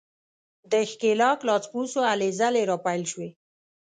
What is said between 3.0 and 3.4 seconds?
شوې.